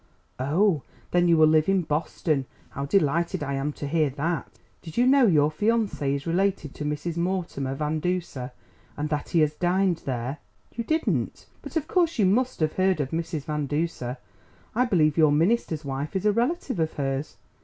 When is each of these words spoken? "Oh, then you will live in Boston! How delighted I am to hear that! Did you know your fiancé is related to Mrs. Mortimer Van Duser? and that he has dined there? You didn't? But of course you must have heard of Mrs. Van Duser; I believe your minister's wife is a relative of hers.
"Oh, 0.39 0.81
then 1.11 1.27
you 1.27 1.37
will 1.37 1.45
live 1.45 1.69
in 1.69 1.83
Boston! 1.83 2.45
How 2.71 2.85
delighted 2.87 3.43
I 3.43 3.53
am 3.53 3.71
to 3.73 3.87
hear 3.87 4.09
that! 4.09 4.47
Did 4.81 4.97
you 4.97 5.05
know 5.05 5.27
your 5.27 5.51
fiancé 5.51 6.15
is 6.15 6.25
related 6.25 6.73
to 6.73 6.83
Mrs. 6.83 7.17
Mortimer 7.17 7.75
Van 7.75 7.99
Duser? 7.99 8.49
and 8.97 9.09
that 9.09 9.29
he 9.29 9.41
has 9.41 9.53
dined 9.53 9.97
there? 10.05 10.39
You 10.73 10.83
didn't? 10.85 11.45
But 11.61 11.75
of 11.75 11.87
course 11.87 12.17
you 12.17 12.25
must 12.25 12.61
have 12.61 12.73
heard 12.73 12.99
of 12.99 13.11
Mrs. 13.11 13.43
Van 13.43 13.67
Duser; 13.67 14.17
I 14.73 14.85
believe 14.85 15.17
your 15.19 15.31
minister's 15.31 15.85
wife 15.85 16.15
is 16.15 16.25
a 16.25 16.31
relative 16.31 16.79
of 16.79 16.93
hers. 16.93 17.37